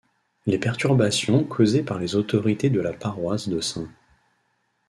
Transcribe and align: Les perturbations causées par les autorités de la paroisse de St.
Les 0.47 0.57
perturbations 0.57 1.43
causées 1.43 1.83
par 1.83 1.99
les 1.99 2.15
autorités 2.15 2.71
de 2.71 2.81
la 2.81 2.91
paroisse 2.91 3.49
de 3.49 3.61
St. 3.61 3.81